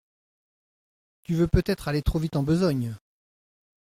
Tu 1.21 1.35
veux 1.35 1.45
peut-être 1.47 1.87
aller 1.87 2.01
trop 2.01 2.17
vite 2.17 2.35
en 2.35 2.41
besogne… 2.41 2.97